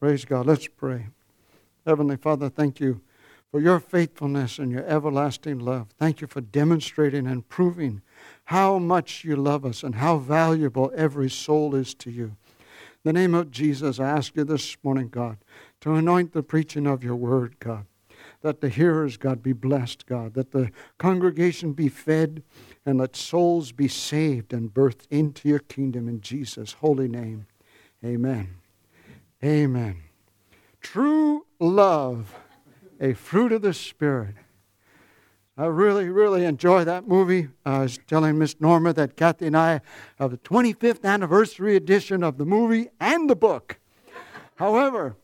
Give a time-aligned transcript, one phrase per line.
[0.00, 0.46] Praise God.
[0.46, 1.08] Let's pray.
[1.86, 3.02] Heavenly Father, thank you
[3.50, 5.88] for your faithfulness and your everlasting love.
[5.98, 8.00] Thank you for demonstrating and proving
[8.44, 12.24] how much you love us and how valuable every soul is to you.
[12.24, 12.34] In
[13.04, 15.36] the name of Jesus, I ask you this morning, God,
[15.82, 17.84] to anoint the preaching of your word, God.
[18.40, 20.32] That the hearers, God, be blessed, God.
[20.32, 22.42] That the congregation be fed
[22.86, 27.46] and let souls be saved and birthed into your kingdom in Jesus' holy name.
[28.02, 28.59] Amen.
[29.42, 30.02] Amen.
[30.82, 32.34] True love,
[33.00, 34.34] a fruit of the Spirit.
[35.56, 37.48] I really, really enjoy that movie.
[37.64, 39.80] I was telling Miss Norma that Kathy and I
[40.18, 43.78] have the 25th anniversary edition of the movie and the book.
[44.56, 45.16] However,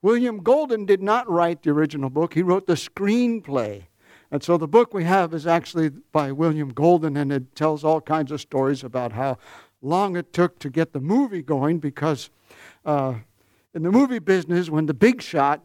[0.00, 3.84] William Goldman did not write the original book, he wrote the screenplay.
[4.30, 8.00] And so the book we have is actually by William Goldman, and it tells all
[8.00, 9.38] kinds of stories about how
[9.82, 12.30] long it took to get the movie going because
[12.84, 13.14] uh,
[13.78, 15.64] in the movie business, when the big shot,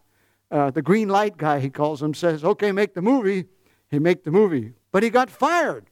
[0.52, 3.46] uh, the green light guy, he calls him, says, okay, make the movie,
[3.90, 4.74] he make the movie.
[4.92, 5.88] But he got fired.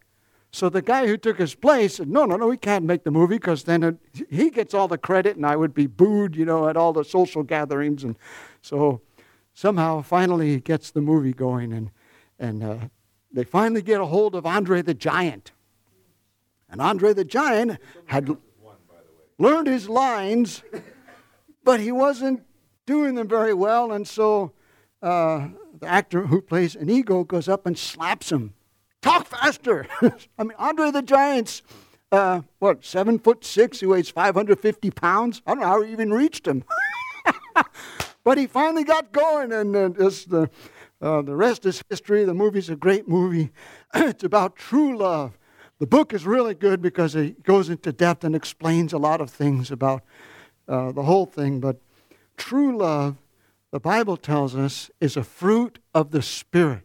[0.52, 3.10] So the guy who took his place said, no, no, no, we can't make the
[3.10, 3.98] movie because then it,
[4.30, 7.04] he gets all the credit and I would be booed, you know, at all the
[7.04, 8.04] social gatherings.
[8.04, 8.16] And
[8.62, 9.02] so
[9.56, 11.90] somehow, finally, he gets the movie going and,
[12.38, 12.78] and uh,
[13.34, 15.54] they finally get a hold of Andre the Giant.
[16.70, 18.38] And Andre the Giant had
[19.40, 20.62] learned his lines
[21.64, 22.44] but he wasn't
[22.86, 24.54] doing them very well, and so
[25.02, 28.54] uh, the actor who plays Inigo goes up and slaps him.
[29.02, 29.88] Talk faster!
[30.38, 31.64] I mean, Andre the Giant's,
[32.12, 33.80] uh, what, seven foot six?
[33.80, 35.42] He weighs 550 pounds?
[35.46, 36.64] I don't know how he even reached him.
[38.24, 40.50] but he finally got going, and uh, this, the,
[41.02, 42.24] uh, the rest is history.
[42.26, 43.52] The movie's a great movie.
[43.94, 45.38] it's about true love.
[45.80, 49.32] The book is really good because it goes into depth and explains a lot of
[49.32, 50.04] things about
[50.68, 51.78] uh, the whole thing, but
[52.38, 53.18] true love,
[53.72, 56.84] the Bible tells us, is a fruit of the Spirit.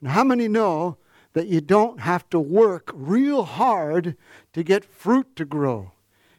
[0.00, 0.96] Now, how many know
[1.32, 4.16] that you don't have to work real hard
[4.52, 5.92] to get fruit to grow?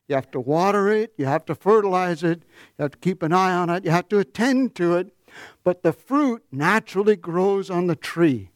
[0.08, 2.44] You have to water it, you have to fertilize it,
[2.78, 5.14] you have to keep an eye on it, you have to attend to it,
[5.64, 8.50] but the fruit naturally grows on the tree.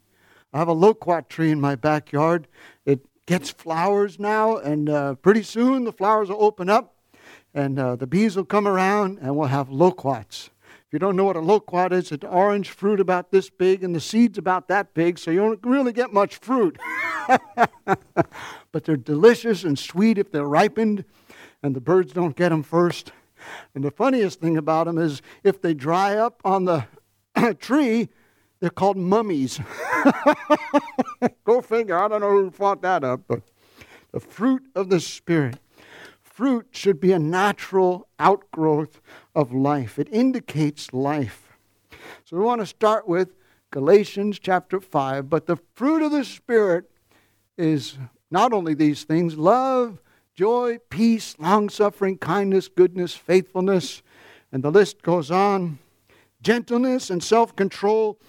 [0.51, 2.47] I have a loquat tree in my backyard.
[2.85, 6.94] It gets flowers now, and uh, pretty soon the flowers will open up
[7.55, 10.49] and uh, the bees will come around and we'll have loquats.
[10.85, 13.83] If you don't know what a loquat is, it's an orange fruit about this big
[13.83, 16.77] and the seeds about that big, so you don't really get much fruit.
[18.71, 21.05] but they're delicious and sweet if they're ripened,
[21.63, 23.13] and the birds don't get them first.
[23.73, 26.85] And the funniest thing about them is if they dry up on the
[27.59, 28.09] tree,
[28.59, 29.59] they're called mummies.
[31.45, 31.97] Go figure.
[31.97, 33.41] I don't know who fought that up, but
[34.11, 35.57] the fruit of the Spirit
[36.35, 38.99] fruit should be a natural outgrowth
[39.33, 41.57] of life, it indicates life.
[42.25, 43.29] So we want to start with
[43.71, 46.91] Galatians chapter 5, but the fruit of the Spirit
[47.57, 47.97] is
[48.29, 50.01] not only these things love,
[50.33, 54.03] joy, peace, long suffering, kindness, goodness, faithfulness,
[54.51, 55.79] and the list goes on,
[56.41, 58.19] gentleness and self control.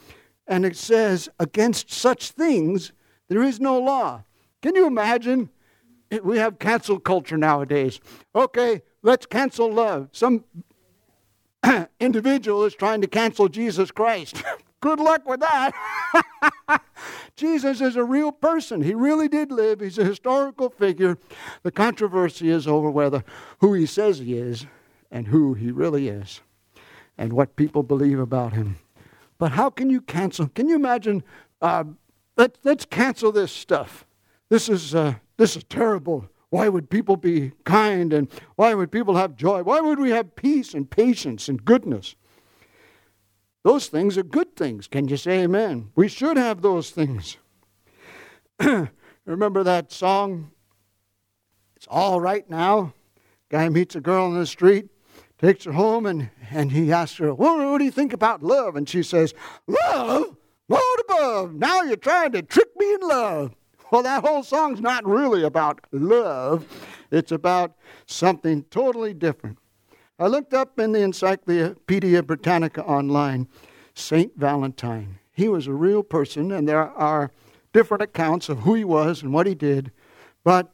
[0.46, 2.92] And it says, against such things
[3.26, 4.22] there is no law.
[4.62, 5.50] Can you imagine
[6.22, 8.00] we have cancel culture nowadays.
[8.34, 10.08] Okay, let's cancel love.
[10.12, 10.44] Some
[12.00, 14.42] individual is trying to cancel Jesus Christ.
[14.80, 15.72] Good luck with that.
[17.36, 18.82] Jesus is a real person.
[18.82, 19.80] He really did live.
[19.80, 21.18] He's a historical figure.
[21.62, 23.24] The controversy is over whether
[23.58, 24.66] who he says he is
[25.10, 26.40] and who he really is
[27.18, 28.76] and what people believe about him.
[29.38, 30.48] But how can you cancel?
[30.48, 31.22] Can you imagine?
[31.60, 31.84] Uh,
[32.36, 34.05] let, let's cancel this stuff.
[34.48, 36.28] This is uh, this is terrible.
[36.50, 39.62] Why would people be kind and why would people have joy?
[39.62, 42.14] Why would we have peace and patience and goodness?
[43.64, 44.86] Those things are good things.
[44.86, 45.90] Can you say amen?
[45.96, 47.36] We should have those things.
[49.24, 50.52] Remember that song?
[51.74, 52.94] It's all right now.
[53.48, 54.88] Guy meets a girl in the street,
[55.38, 58.76] takes her home, and, and he asks her, well, What do you think about love?
[58.76, 59.34] And she says,
[59.66, 60.36] Love?
[60.68, 63.54] Lord above, now you're trying to trick me in love.
[63.90, 66.66] Well, that whole song's not really about love,
[67.10, 69.58] it's about something totally different.
[70.18, 73.48] I looked up in the Encyclopedia Britannica online
[73.94, 75.18] Saint Valentine.
[75.32, 77.30] He was a real person, and there are
[77.72, 79.92] different accounts of who he was and what he did.
[80.42, 80.72] But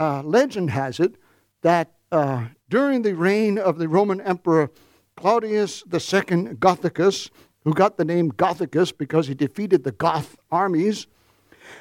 [0.00, 1.16] uh, legend has it
[1.62, 4.70] that uh, during the reign of the Roman Emperor
[5.16, 7.30] Claudius II Gothicus,
[7.64, 11.08] who got the name Gothicus because he defeated the Goth armies,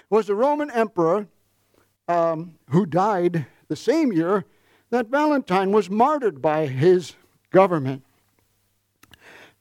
[0.10, 1.28] was a Roman emperor
[2.08, 4.46] um, who died the same year
[4.90, 7.16] that Valentine was martyred by his
[7.52, 8.04] government.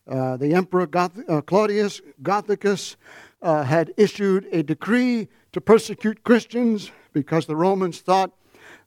[0.07, 2.97] Uh, the Emperor Goth- uh, Claudius Gothicus
[3.41, 8.33] uh, had issued a decree to persecute Christians because the Romans thought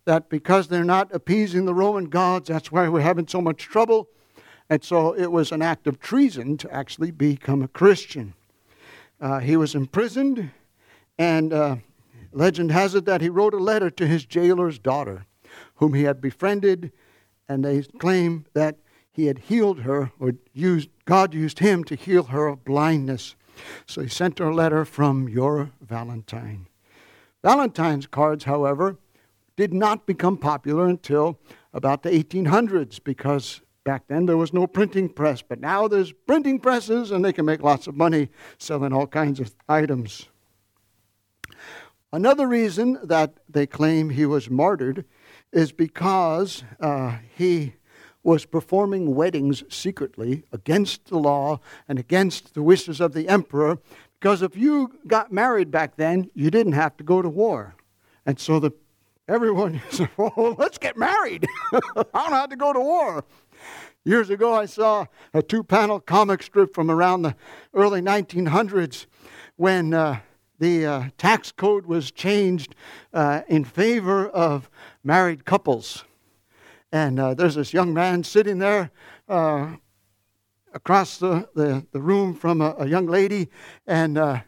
[0.06, 4.08] that because they're not appeasing the Roman gods, that's why we're having so much trouble.
[4.70, 8.34] And so it was an act of treason to actually become a Christian.
[9.22, 10.52] Uh, he was imprisoned,
[11.18, 11.78] and uh,
[12.32, 15.26] legend has it that he wrote a letter to his jailer's daughter,
[15.76, 16.92] whom he had befriended,
[17.48, 18.78] and they claim that
[19.12, 23.36] he had healed her, or used, God used him to heal her of blindness.
[23.86, 26.68] So he sent her a letter from your Valentine.
[27.42, 28.98] Valentine's cards, however,
[29.56, 31.40] did not become popular until
[31.74, 35.42] about the 1800s because back then there was no printing press.
[35.42, 39.40] But now there's printing presses and they can make lots of money selling all kinds
[39.40, 40.28] of items.
[42.16, 45.04] Another reason that they claim he was martyred
[45.52, 47.74] is because uh, he
[48.24, 51.60] was performing weddings secretly against the law
[51.90, 53.80] and against the wishes of the emperor.
[54.18, 57.76] Because if you got married back then, you didn't have to go to war.
[58.26, 58.72] And so the
[59.28, 61.46] everyone said, well, let's get married.
[61.74, 61.80] I
[62.14, 63.26] don't have to go to war.
[64.06, 67.36] Years ago, I saw a two panel comic strip from around the
[67.74, 69.06] early 1900s
[69.58, 70.22] when uh,
[70.60, 72.76] the uh, tax code was changed
[73.14, 74.70] uh, in favor of
[75.04, 76.06] married couples.
[76.92, 78.92] And uh, there's this young man sitting there
[79.28, 79.76] uh,
[80.74, 83.50] across the, the, the, room from a, a young lady,
[83.88, 84.40] and uh,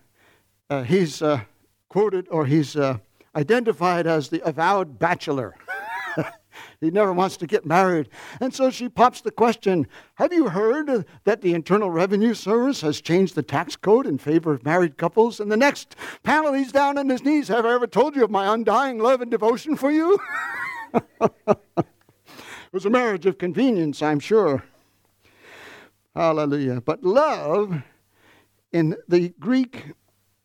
[0.85, 1.21] he's
[1.89, 2.77] quoted or he's
[3.35, 5.55] identified as the avowed bachelor.
[6.79, 8.09] he never wants to get married.
[8.39, 13.01] And so she pops the question Have you heard that the Internal Revenue Service has
[13.01, 15.39] changed the tax code in favor of married couples?
[15.39, 17.47] And the next panel, he's down on his knees.
[17.47, 20.19] Have I ever told you of my undying love and devotion for you?
[21.21, 21.57] it
[22.71, 24.63] was a marriage of convenience, I'm sure.
[26.15, 26.81] Hallelujah.
[26.81, 27.81] But love
[28.71, 29.93] in the Greek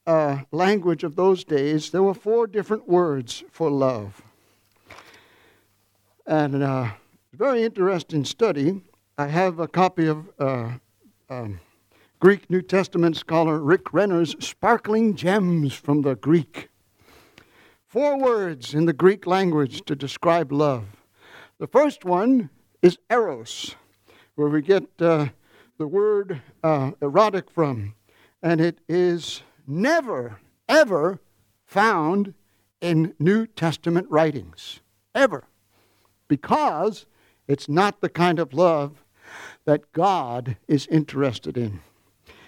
[0.07, 4.23] uh, language of those days, there were four different words for love.
[6.27, 6.91] And uh,
[7.33, 8.81] very interesting study.
[9.19, 10.73] I have a copy of uh,
[11.29, 11.61] um,
[12.21, 16.69] Greek New Testament scholar Rick Renner's Sparkling Gems from the Greek.
[17.87, 20.85] Four words in the Greek language to describe love.
[21.59, 23.75] The first one is eros,
[24.37, 25.27] where we get uh,
[25.79, 27.95] the word uh, erotic from,
[28.43, 30.39] and it is never,
[30.69, 31.21] ever
[31.67, 32.35] found
[32.81, 34.81] in New Testament writings.
[35.15, 35.45] Ever.
[36.33, 37.05] Because
[37.47, 39.05] it's not the kind of love
[39.67, 41.81] that God is interested in.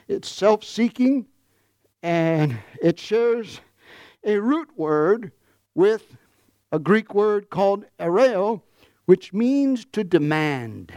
[0.09, 1.27] It's self seeking
[2.03, 3.61] and it shares
[4.25, 5.33] a root word
[5.75, 6.17] with
[6.73, 8.63] a Greek word called ereo,
[9.05, 10.91] which means to demand.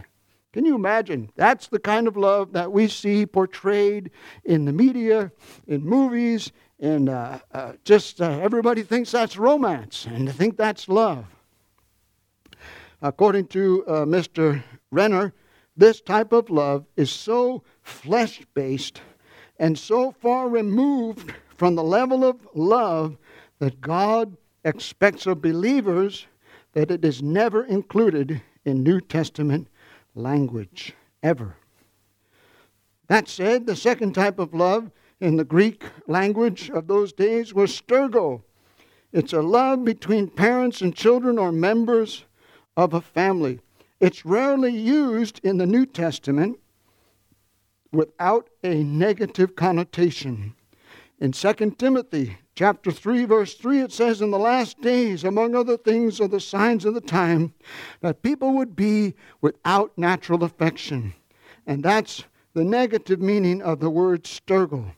[0.54, 1.30] Can you imagine?
[1.36, 4.12] That's the kind of love that we see portrayed
[4.46, 5.34] in the media,
[5.68, 10.88] in movies, and uh, uh, just uh, everybody thinks that's romance and they think that's
[10.88, 11.26] love.
[13.02, 14.64] According to uh, Mr.
[14.92, 15.34] Renner,
[15.76, 19.02] this type of love is so flesh based
[19.60, 23.18] and so far removed from the level of love
[23.60, 26.28] that God expects of believers
[26.74, 29.68] that it is never included in New Testament
[30.16, 31.56] language ever.
[33.08, 37.80] That said, the second type of love in the Greek language of those days was
[37.80, 38.42] storge.
[39.14, 42.26] It's a love between parents and children or members
[42.78, 43.60] of a family.
[44.00, 46.60] It's rarely used in the New Testament
[47.92, 50.54] without a negative connotation.
[51.20, 55.78] In 2 Timothy chapter 3 verse 3 it says in the last days among other
[55.78, 57.54] things are the signs of the time
[58.02, 61.14] that people would be without natural affection.
[61.66, 64.94] And that's the negative meaning of the word storge.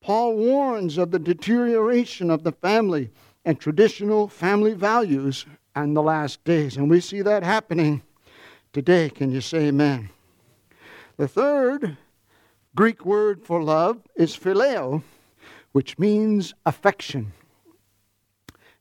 [0.00, 3.10] Paul warns of the deterioration of the family
[3.44, 5.46] and traditional family values
[5.84, 6.76] in the last days.
[6.76, 8.02] And we see that happening
[8.72, 9.10] today.
[9.10, 10.08] Can you say amen?
[11.16, 11.96] The third
[12.74, 15.02] Greek word for love is phileo,
[15.72, 17.32] which means affection.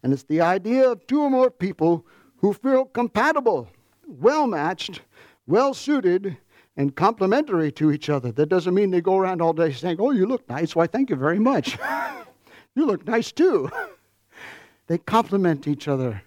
[0.03, 2.05] And it's the idea of two or more people
[2.37, 3.67] who feel compatible,
[4.07, 5.01] well matched,
[5.47, 6.37] well suited,
[6.77, 8.31] and complementary to each other.
[8.31, 10.75] That doesn't mean they go around all day saying, Oh, you look nice.
[10.75, 11.77] Why, thank you very much.
[12.75, 13.69] you look nice too.
[14.87, 16.21] they complement each other.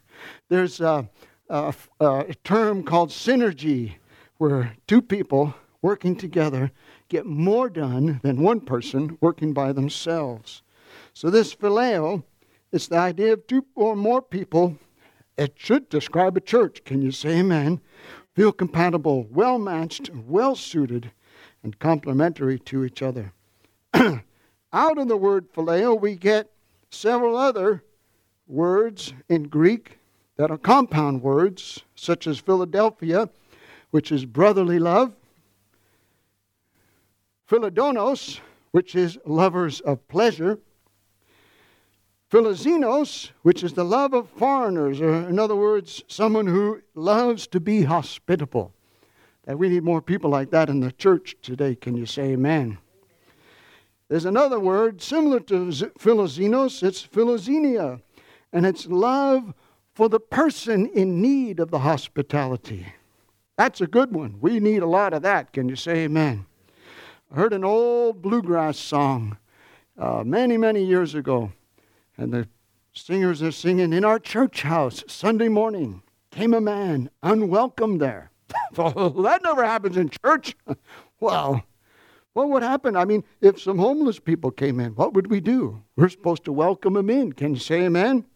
[0.48, 1.08] There's a,
[1.48, 3.94] a, a term called synergy,
[4.38, 6.70] where two people working together
[7.08, 10.62] get more done than one person working by themselves.
[11.12, 12.22] So, this phileo
[12.72, 14.78] is the idea of two or more people.
[15.36, 16.82] It should describe a church.
[16.84, 17.80] Can you say amen?
[18.34, 21.10] Feel compatible, well matched, well suited,
[21.62, 23.32] and complementary to each other.
[24.72, 26.50] Out of the word phileo, we get
[26.90, 27.82] several other
[28.46, 29.97] words in Greek
[30.38, 33.28] that are compound words, such as Philadelphia,
[33.90, 35.12] which is brotherly love,
[37.50, 38.38] Philodonos,
[38.70, 40.58] which is lovers of pleasure,
[42.30, 47.58] Philoxenos, which is the love of foreigners, or in other words, someone who loves to
[47.58, 48.72] be hospitable.
[49.44, 51.74] That we need more people like that in the church today.
[51.74, 52.76] Can you say amen?
[54.08, 58.02] There's another word similar to Philoxenos, it's philoxenia,
[58.52, 59.54] and it's love
[59.98, 62.86] for the person in need of the hospitality.
[63.56, 64.36] That's a good one.
[64.40, 65.52] We need a lot of that.
[65.52, 66.46] Can you say amen?
[67.32, 69.38] I heard an old bluegrass song
[69.98, 71.50] uh, many, many years ago,
[72.16, 72.48] and the
[72.92, 78.30] singers are singing In our church house, Sunday morning, came a man unwelcome there.
[78.76, 80.56] well, that never happens in church.
[81.20, 81.64] well,
[82.34, 82.94] what would happen?
[82.94, 85.82] I mean, if some homeless people came in, what would we do?
[85.96, 87.32] We're supposed to welcome them in.
[87.32, 88.26] Can you say amen?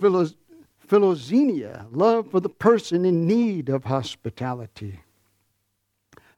[0.00, 0.36] Philos-
[0.86, 5.00] philoxenia, love for the person in need of hospitality.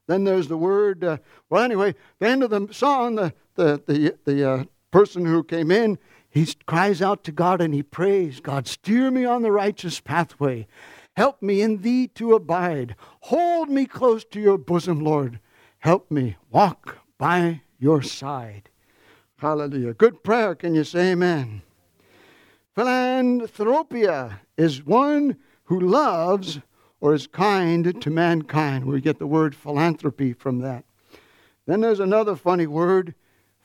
[0.07, 1.17] Then there's the word, uh,
[1.49, 5.69] well, anyway, the end of the song, the, the, the, the uh, person who came
[5.69, 5.99] in,
[6.31, 10.67] he cries out to God and he prays, God, steer me on the righteous pathway.
[11.15, 12.95] Help me in thee to abide.
[13.21, 15.39] Hold me close to your bosom, Lord.
[15.79, 18.69] Help me walk by your side.
[19.37, 19.93] Hallelujah.
[19.93, 20.55] Good prayer.
[20.55, 21.61] Can you say amen?
[22.75, 26.59] Philanthropia is one who loves
[27.01, 28.85] or is kind to mankind.
[28.85, 30.83] We get the word philanthropy from that.
[31.65, 33.13] Then there's another funny word,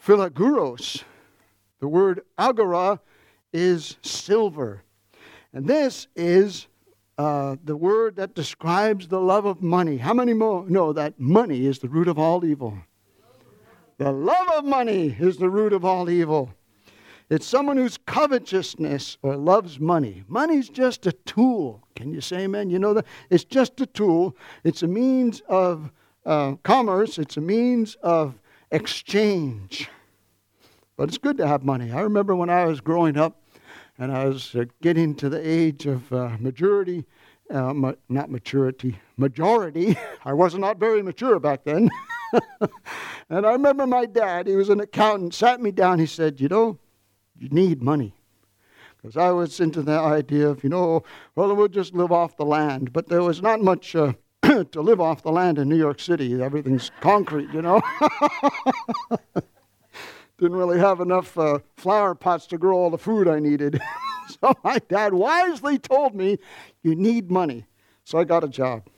[0.02, 1.02] philaguros.
[1.80, 3.00] The word agora
[3.52, 4.82] is silver.
[5.52, 6.66] And this is
[7.16, 9.96] uh, the word that describes the love of money.
[9.96, 12.76] How many more know that money is the root of all evil?
[13.98, 16.50] The love of money is the root of all evil.
[17.30, 20.24] It's someone who's covetousness or loves money.
[20.28, 21.82] Money's just a tool.
[21.96, 22.68] Can you say amen?
[22.70, 23.06] You know that?
[23.30, 24.36] It's just a tool.
[24.62, 25.90] It's a means of
[26.26, 28.38] uh, commerce, it's a means of
[28.70, 29.88] exchange.
[30.96, 31.92] But it's good to have money.
[31.92, 33.40] I remember when I was growing up
[33.98, 37.04] and I was uh, getting to the age of uh, majority,
[37.50, 39.96] uh, ma- not maturity, majority.
[40.24, 41.90] I was not very mature back then.
[43.28, 45.98] and I remember my dad, he was an accountant, sat me down.
[45.98, 46.78] He said, You know,
[47.50, 48.14] need money.
[48.96, 51.02] Because I was into the idea of, you know,
[51.34, 52.92] well, we'll just live off the land.
[52.92, 56.42] But there was not much uh, to live off the land in New York City.
[56.42, 57.82] Everything's concrete, you know.
[60.38, 63.80] Didn't really have enough uh, flower pots to grow all the food I needed.
[64.40, 66.38] so my dad wisely told me,
[66.82, 67.66] you need money.
[68.04, 68.88] So I got a job.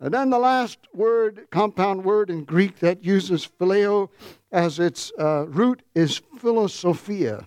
[0.00, 4.10] And then the last word, compound word in Greek that uses phileo
[4.50, 7.46] as its uh, root is philosophia,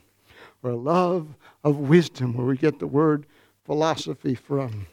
[0.63, 3.25] or love of wisdom, where we get the word
[3.65, 4.87] philosophy from.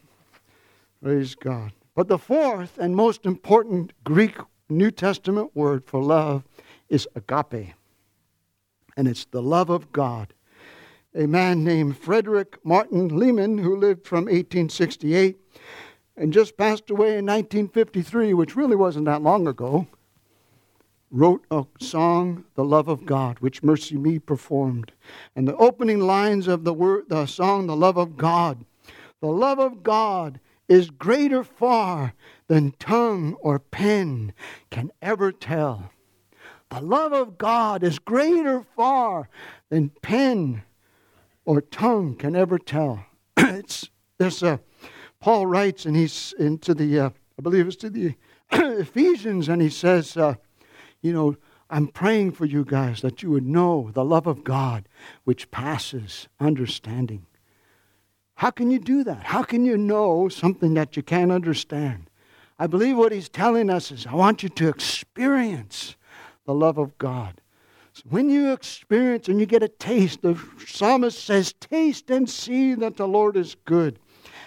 [1.03, 1.73] Praise God.
[1.95, 4.37] But the fourth and most important Greek
[4.69, 6.45] New Testament word for love
[6.89, 7.73] is agape,
[8.97, 10.35] and it's the love of God.
[11.15, 15.39] A man named Frederick Martin Lehman, who lived from 1868
[16.16, 19.87] and just passed away in 1953, which really wasn't that long ago
[21.11, 24.90] wrote a song, The Love of God, which MercyMe performed.
[25.37, 28.64] And the opening lines of the, word, the song, The Love of God,
[29.25, 32.12] the love of God is greater far
[32.47, 34.35] than tongue or pen
[34.71, 35.90] can ever tell.
[36.68, 39.30] The love of God is greater far
[39.71, 40.62] than pen
[41.47, 43.06] or tongue can ever tell.
[43.38, 44.61] it's, there's a,
[45.25, 48.12] Paul writes, and he's into the, uh, I believe it's to the
[48.52, 50.35] Ephesians, and he says, uh,
[51.00, 51.37] you know,
[51.71, 54.87] I'm praying for you guys that you would know the love of God
[55.25, 57.25] which passes understanding.
[58.35, 59.25] How can you do that?
[59.25, 62.11] How can you know something that you can't understand?
[62.59, 65.97] I believe what he's telling us is I want you to experience
[66.45, 67.40] the love of God.
[67.95, 72.75] So when you experience and you get a taste, the psalmist says, Taste and see
[72.75, 73.99] that the Lord is good.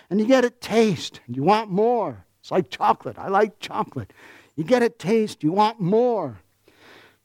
[0.10, 2.26] And you get a taste, and you want more.
[2.40, 3.18] It's like chocolate.
[3.20, 4.14] I like chocolate.
[4.56, 6.40] You get a taste, you want more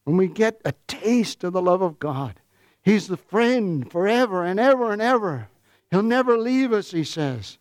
[0.04, 2.40] when we get a taste of the love of God.
[2.82, 5.48] He's the friend forever and ever and ever.
[5.90, 7.58] He'll never leave us, he says.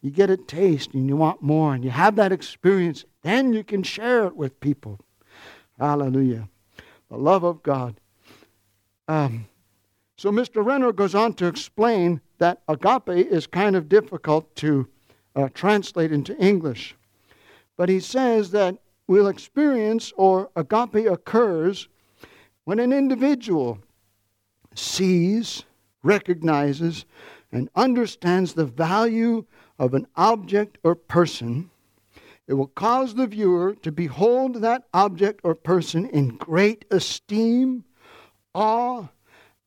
[0.00, 3.64] You get a taste and you want more, and you have that experience, then you
[3.64, 5.00] can share it with people.
[5.78, 6.48] Hallelujah.
[7.10, 8.00] The love of God.
[9.08, 9.46] Um,
[10.16, 10.64] so Mr.
[10.64, 14.88] Renner goes on to explain that agape is kind of difficult to
[15.34, 16.94] uh, translate into English.
[17.76, 21.88] But he says that we'll experience or agape occurs
[22.64, 23.78] when an individual
[24.74, 25.64] sees,
[26.02, 27.04] recognizes,
[27.52, 29.44] and understands the value
[29.78, 31.70] of an object or person,
[32.46, 37.84] it will cause the viewer to behold that object or person in great esteem,
[38.54, 39.06] awe,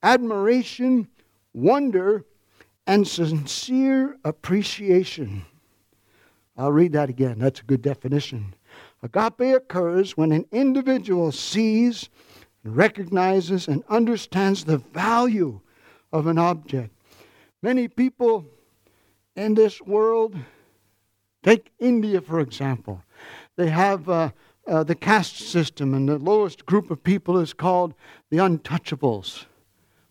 [0.02, 1.08] admiration,
[1.54, 2.26] wonder,
[2.90, 5.46] and sincere appreciation.
[6.58, 7.38] I'll read that again.
[7.38, 8.56] That's a good definition.
[9.04, 12.10] Agape occurs when an individual sees,
[12.64, 15.60] recognizes, and understands the value
[16.12, 16.92] of an object.
[17.62, 18.48] Many people
[19.36, 20.36] in this world,
[21.44, 23.04] take India for example,
[23.56, 24.32] they have uh,
[24.68, 27.94] uh, the caste system, and the lowest group of people is called
[28.32, 29.46] the untouchables.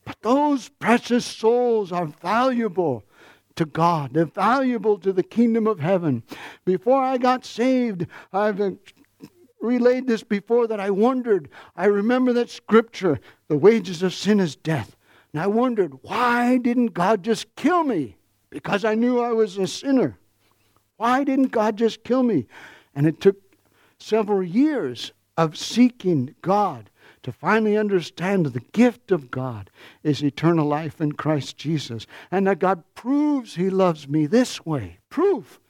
[0.08, 3.04] But those precious souls are valuable
[3.56, 4.14] to God.
[4.14, 6.22] They're valuable to the kingdom of heaven.
[6.64, 8.78] Before I got saved, I've
[9.60, 11.50] relayed this before that I wondered.
[11.76, 14.96] I remember that scripture, the wages of sin is death.
[15.34, 18.16] And I wondered, why didn't God just kill me?
[18.48, 20.16] Because I knew I was a sinner.
[20.96, 22.46] Why didn't God just kill me?
[22.94, 23.36] And it took
[23.98, 26.88] several years of seeking God
[27.28, 29.68] to finally understand the gift of God
[30.02, 32.06] is eternal life in Christ Jesus.
[32.30, 34.98] And that God proves He loves me this way.
[35.10, 35.60] Proof.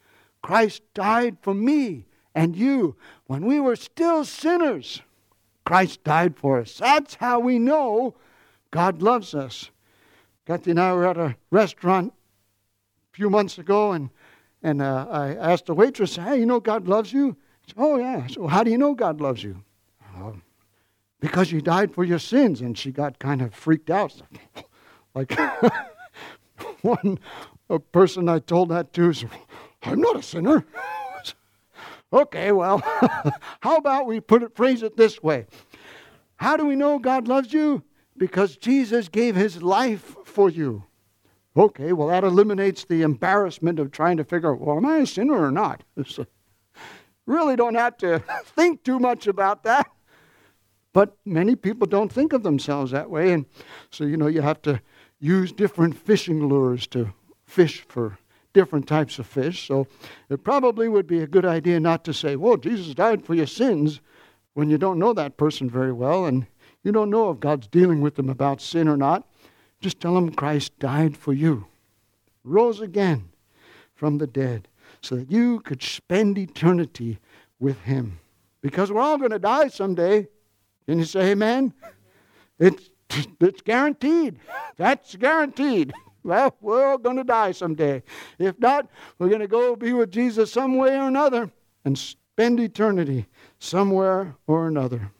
[0.41, 5.01] Christ died for me and you when we were still sinners.
[5.65, 6.77] Christ died for us.
[6.77, 8.15] That's how we know
[8.71, 9.69] God loves us.
[10.45, 12.13] Kathy and I were at a restaurant
[13.11, 14.09] a few months ago, and,
[14.63, 17.35] and uh, I asked the waitress, Hey, you know God loves you?
[17.67, 18.27] Said, oh, yeah.
[18.27, 19.61] So, how do you know God loves you?
[20.15, 20.31] Uh,
[21.19, 22.61] because you died for your sins.
[22.61, 24.21] And she got kind of freaked out.
[25.15, 25.37] like
[26.81, 27.19] one
[27.91, 29.29] person I told that to said,
[29.83, 30.65] I'm not a sinner.
[32.13, 32.81] okay, well,
[33.61, 35.45] how about we put it, phrase it this way?
[36.37, 37.83] How do we know God loves you?
[38.17, 40.83] Because Jesus gave his life for you.
[41.55, 45.05] Okay, well, that eliminates the embarrassment of trying to figure out, well, am I a
[45.05, 45.83] sinner or not?
[47.25, 48.19] Really don't have to
[48.55, 49.89] think too much about that.
[50.93, 53.31] But many people don't think of themselves that way.
[53.33, 53.45] And
[53.91, 54.81] so, you know, you have to
[55.19, 57.13] use different fishing lures to
[57.45, 58.17] fish for
[58.53, 59.67] different types of fish.
[59.67, 59.87] So
[60.29, 63.47] it probably would be a good idea not to say, well, Jesus died for your
[63.47, 64.01] sins
[64.53, 66.47] when you don't know that person very well and
[66.83, 69.27] you don't know if God's dealing with them about sin or not.
[69.81, 71.67] Just tell them Christ died for you,
[72.43, 73.29] rose again
[73.93, 74.67] from the dead,
[75.01, 77.19] so that you could spend eternity
[77.59, 78.19] with Him.
[78.61, 80.27] Because we're all going to die someday.
[80.89, 81.71] Can you say amen?
[82.57, 82.89] It's,
[83.39, 84.39] it's guaranteed.
[84.75, 85.93] That's guaranteed.
[86.23, 88.01] Well, we're all going to die someday.
[88.39, 91.51] If not, we're going to go be with Jesus some way or another
[91.85, 93.27] and spend eternity
[93.59, 95.11] somewhere or another.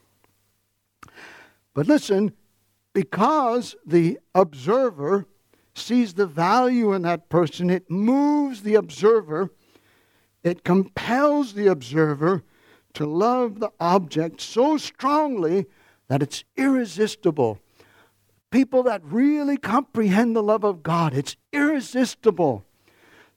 [1.76, 2.34] But listen,
[2.94, 5.28] because the observer
[5.76, 9.52] sees the value in that person, it moves the observer,
[10.44, 12.44] it compels the observer
[12.94, 15.66] to love the object so strongly
[16.08, 17.60] that it's irresistible.
[18.52, 22.66] People that really comprehend the love of God, it's irresistible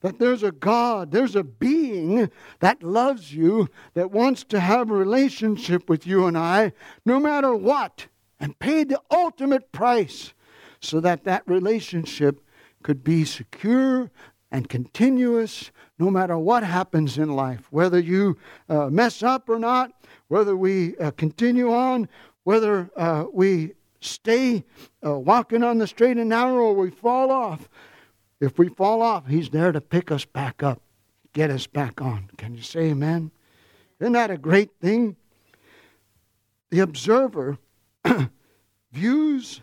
[0.03, 4.95] that there's a God, there's a being that loves you, that wants to have a
[4.95, 6.73] relationship with you and I,
[7.05, 10.33] no matter what, and paid the ultimate price
[10.81, 12.41] so that that relationship
[12.83, 14.11] could be secure
[14.51, 18.37] and continuous no matter what happens in life, whether you
[18.69, 19.91] uh, mess up or not,
[20.27, 22.09] whether we uh, continue on,
[22.43, 24.63] whether uh, we stay
[25.05, 27.69] uh, walking on the straight and narrow or we fall off.
[28.39, 30.81] If we fall off, He's there to pick us back up,
[31.33, 32.29] get us back on.
[32.37, 33.31] Can you say amen?
[33.99, 35.15] Isn't that a great thing?
[36.71, 37.57] The observer
[38.91, 39.61] views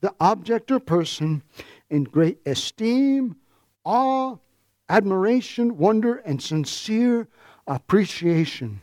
[0.00, 1.42] the object or person
[1.90, 3.36] in great esteem,
[3.84, 4.36] awe,
[4.88, 7.28] admiration, wonder, and sincere
[7.66, 8.80] appreciation.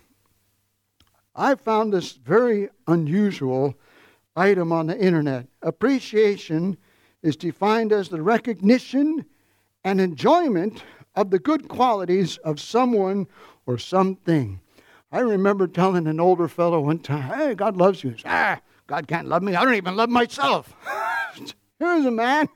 [1.35, 3.75] I found this very unusual
[4.35, 5.47] item on the internet.
[5.61, 6.77] Appreciation
[7.21, 9.25] is defined as the recognition
[9.83, 10.83] and enjoyment
[11.15, 13.27] of the good qualities of someone
[13.65, 14.59] or something.
[15.11, 18.11] I remember telling an older fellow one time, Hey, God loves you.
[18.17, 19.55] Said, ah, God can't love me.
[19.55, 20.73] I don't even love myself.
[21.79, 22.47] Here's a man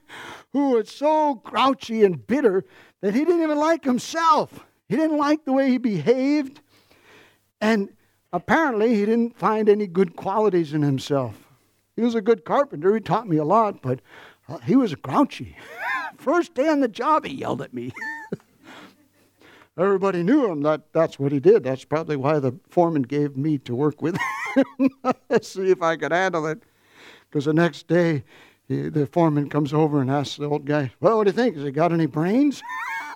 [0.54, 2.66] who was so grouchy and bitter
[3.02, 4.66] that he didn't even like himself.
[4.88, 6.62] He didn't like the way he behaved.
[7.62, 7.90] And
[8.34, 11.48] apparently, he didn't find any good qualities in himself.
[11.96, 12.94] He was a good carpenter.
[12.94, 14.00] He taught me a lot, but
[14.48, 15.56] uh, he was grouchy.
[16.18, 17.92] First day on the job, he yelled at me.
[19.78, 20.62] Everybody knew him.
[20.64, 21.64] That, that's what he did.
[21.64, 24.18] That's probably why the foreman gave me to work with.
[25.42, 26.64] See if I could handle it.
[27.30, 28.24] Because the next day,
[28.70, 31.56] he, the foreman comes over and asks the old guy, Well, what do you think?
[31.56, 32.62] Has he got any brains?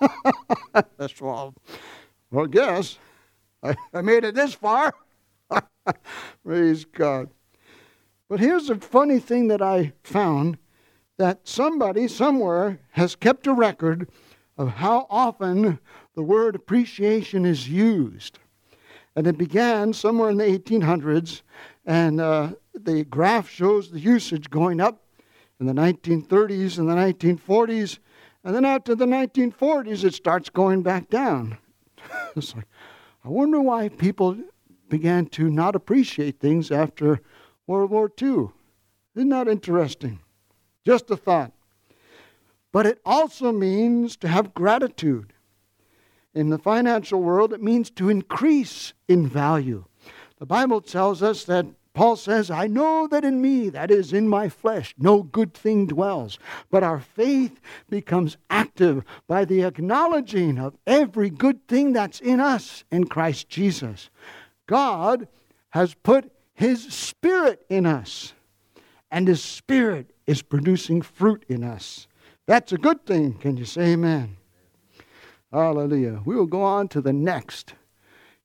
[0.98, 1.54] That's well,
[2.30, 2.98] well, guess.
[3.62, 4.92] I, I made it this far.
[6.44, 7.30] Praise God.
[8.28, 10.58] But here's a funny thing that I found
[11.18, 14.08] that somebody somewhere has kept a record
[14.58, 15.78] of how often
[16.16, 18.40] the word appreciation is used.
[19.14, 21.42] And it began somewhere in the 1800s,
[21.86, 25.03] and uh, the graph shows the usage going up
[25.60, 27.98] in the 1930s and the 1940s,
[28.42, 31.58] and then after the 1940s, it starts going back down.
[32.36, 32.66] it's like,
[33.24, 34.36] I wonder why people
[34.88, 37.20] began to not appreciate things after
[37.66, 38.48] World War II.
[39.14, 40.20] Isn't that interesting?
[40.84, 41.52] Just a thought.
[42.72, 45.32] But it also means to have gratitude.
[46.34, 49.84] In the financial world, it means to increase in value.
[50.38, 54.28] The Bible tells us that Paul says, I know that in me, that is in
[54.28, 56.40] my flesh, no good thing dwells.
[56.68, 62.82] But our faith becomes active by the acknowledging of every good thing that's in us
[62.90, 64.10] in Christ Jesus.
[64.66, 65.28] God
[65.70, 68.32] has put his spirit in us,
[69.12, 72.08] and his spirit is producing fruit in us.
[72.46, 73.34] That's a good thing.
[73.34, 74.36] Can you say amen?
[75.52, 76.22] Hallelujah.
[76.24, 77.74] We will go on to the next.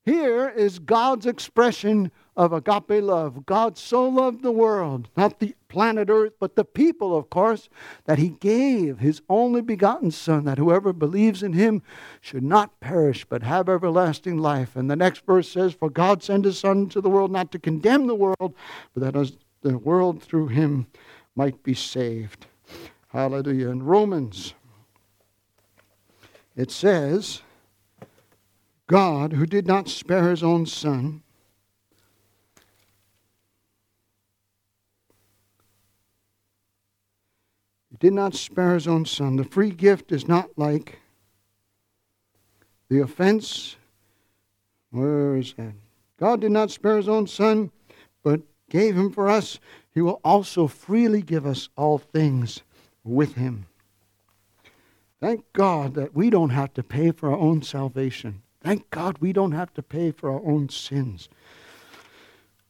[0.04, 3.44] Here is God's expression of agape love.
[3.46, 7.68] God so loved the world, not the planet Earth, but the people, of course,
[8.04, 11.82] that he gave his only begotten Son, that whoever believes in him
[12.20, 14.76] should not perish, but have everlasting life.
[14.76, 17.58] And the next verse says, For God sent his Son into the world not to
[17.58, 18.54] condemn the world,
[18.94, 20.86] but that the world through him
[21.34, 22.46] might be saved.
[23.08, 23.68] Hallelujah.
[23.68, 24.54] In Romans,
[26.56, 27.42] it says,
[28.86, 31.22] God, who did not spare his own Son,
[38.00, 39.36] did not spare his own son.
[39.36, 40.98] The free gift is not like
[42.88, 43.76] the offense.
[44.90, 45.74] Where is that?
[46.18, 47.70] God did not spare his own son,
[48.22, 49.60] but gave him for us.
[49.94, 52.62] He will also freely give us all things
[53.04, 53.66] with him.
[55.20, 58.42] Thank God that we don't have to pay for our own salvation.
[58.62, 61.28] Thank God we don't have to pay for our own sins.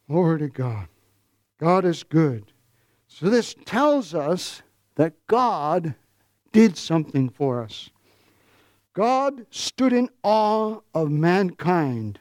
[0.08, 0.88] Glory to God.
[1.58, 2.52] God is good.
[3.06, 4.62] So this tells us
[5.00, 5.94] that God
[6.52, 7.88] did something for us.
[8.92, 12.18] God stood in awe of mankind,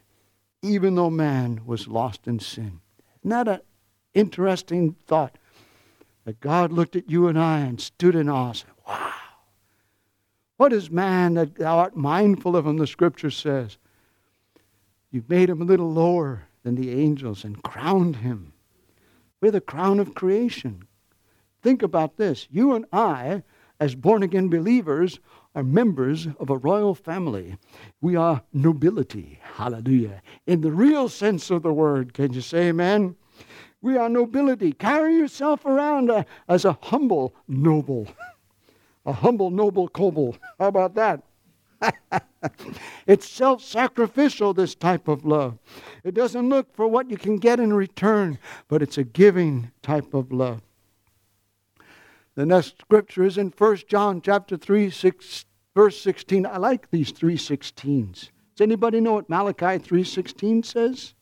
[0.61, 2.79] even though man was lost in sin.
[3.19, 3.59] Isn't that an
[4.13, 5.37] interesting thought?
[6.23, 8.53] That God looked at you and I and stood in awe.
[8.53, 9.11] Said, wow.
[10.55, 13.77] What is man that thou art mindful of him, the scripture says?
[15.11, 18.53] You've made him a little lower than the angels and crowned him
[19.41, 20.85] with a crown of creation.
[21.62, 22.48] Think about this.
[22.50, 23.43] You and I,
[23.80, 25.19] as born again believers,
[25.56, 27.58] are members of a royal family.
[28.02, 29.39] We are nobility.
[29.56, 30.22] Hallelujah.
[30.48, 32.13] In the real sense of the word.
[32.13, 33.15] Can you say amen?
[33.82, 34.74] We are nobility.
[34.74, 38.08] Carry yourself around uh, as a humble noble.
[39.06, 40.39] a humble noble kobold.
[40.60, 41.24] How about that?
[43.08, 45.58] it's self sacrificial, this type of love.
[46.04, 50.13] It doesn't look for what you can get in return, but it's a giving type
[50.13, 50.62] of love.
[52.39, 56.45] The next scripture is in 1 John chapter 3, 6, verse 16.
[56.45, 58.30] I like these 316s.
[58.56, 61.15] Does anybody know what Malachi 3:16 says?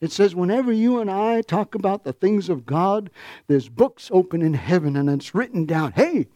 [0.00, 3.10] It says, whenever you and I talk about the things of God,
[3.46, 5.92] there's books open in heaven and it's written down.
[5.92, 6.26] Hey,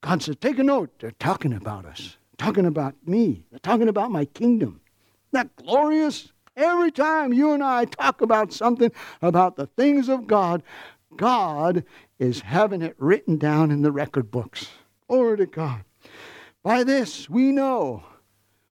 [0.00, 0.98] God says, take a note.
[0.98, 4.80] They're talking about us, talking about me, they're talking about my kingdom.
[5.34, 6.32] Isn't that glorious?
[6.56, 10.62] Every time you and I talk about something about the things of God,
[11.16, 11.84] God
[12.18, 14.68] is having it written down in the record books.
[15.08, 15.84] Glory to God.
[16.62, 18.04] By this we know.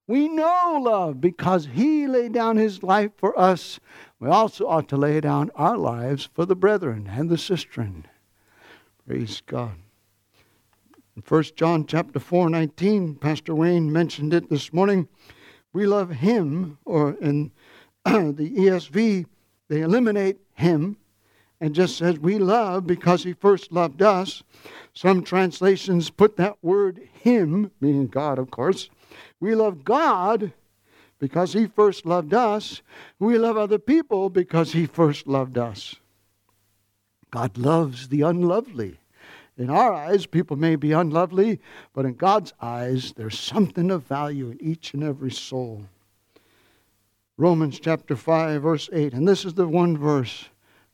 [0.08, 3.79] We know love because He laid down His life for us.
[4.19, 8.03] We also ought to lay down our lives for the brethren and the sistren.
[9.08, 9.75] Praise God.
[11.15, 15.08] In 1 John chapter 4, 19, Pastor Wayne mentioned it this morning.
[15.73, 17.51] We love Him, or in
[18.05, 19.25] the ESV,
[19.69, 20.97] they eliminate Him
[21.61, 24.43] and just says we love because he first loved us.
[24.93, 28.89] Some translations put that word him, meaning God, of course.
[29.39, 30.53] We love God
[31.19, 32.81] because he first loved us.
[33.19, 35.95] We love other people because he first loved us.
[37.31, 38.97] God loves the unlovely.
[39.57, 41.59] In our eyes, people may be unlovely,
[41.93, 45.85] but in God's eyes, there's something of value in each and every soul.
[47.37, 49.13] Romans chapter 5, verse 8.
[49.13, 50.49] And this is the one verse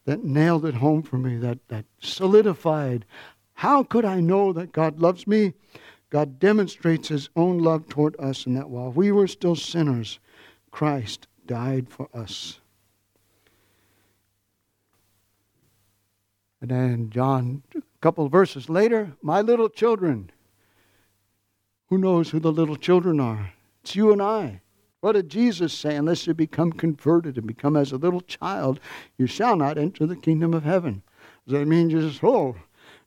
[0.05, 3.05] that nailed it home for me, that, that solidified.
[3.53, 5.53] How could I know that God loves me?
[6.09, 10.19] God demonstrates his own love toward us in that while we were still sinners,
[10.71, 12.59] Christ died for us.
[16.59, 20.31] And then John, a couple of verses later, my little children.
[21.87, 23.53] Who knows who the little children are?
[23.83, 24.61] It's you and I.
[25.01, 25.95] What did Jesus say?
[25.95, 28.79] Unless you become converted and become as a little child,
[29.17, 31.01] you shall not enter the kingdom of heaven.
[31.47, 32.55] Does that mean just, oh,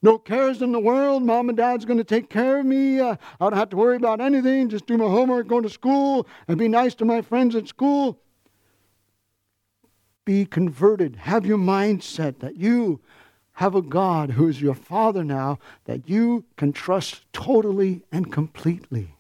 [0.03, 1.23] no cares in the world.
[1.23, 3.01] Mom and dad's going to take care of me.
[3.01, 4.69] Uh, I don't have to worry about anything.
[4.69, 8.19] Just do my homework, go to school, and be nice to my friends at school.
[10.27, 11.17] Be converted.
[11.17, 13.01] Have your mindset that you
[13.53, 19.14] have a God who is your Father now that you can trust totally and completely.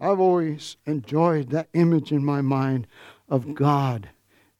[0.00, 2.86] I've always enjoyed that image in my mind
[3.28, 4.08] of God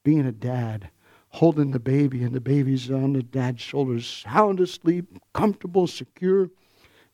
[0.03, 0.89] being a dad,
[1.29, 6.49] holding the baby, and the baby's on the dad's shoulders, sound asleep, comfortable, secure.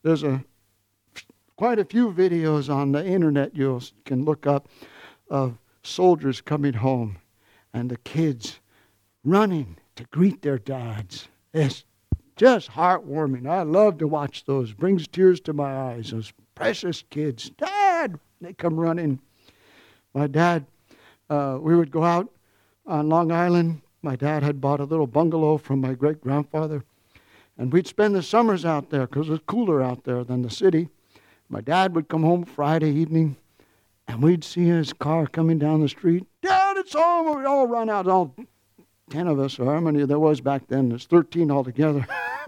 [0.04, 0.44] There's a
[1.56, 4.68] quite a few videos on the internet you can look up
[5.30, 7.18] of soldiers coming home
[7.74, 8.60] and the kids
[9.24, 11.30] running to greet their dads.
[11.54, 11.86] It's
[12.36, 13.48] just heartwarming.
[13.48, 14.74] I love to watch those.
[14.74, 16.12] Brings tears to my eyes.
[16.12, 17.52] Those precious kids.
[17.52, 18.20] Dad!
[18.42, 19.20] They come running.
[20.14, 20.66] My dad,
[21.30, 22.32] uh, we would go out
[22.88, 23.82] on Long Island.
[24.02, 26.84] My dad had bought a little bungalow from my great grandfather.
[27.58, 30.50] And we'd spend the summers out there because it was cooler out there than the
[30.50, 30.90] city.
[31.50, 33.38] My dad would come home Friday evening
[34.08, 36.26] and we'd see his car coming down the street.
[36.42, 37.38] Dad, it's home.
[37.38, 38.36] We'd all run out, all
[39.10, 40.90] 10 of us, or how many there was back then.
[40.90, 42.06] There's 13 altogether.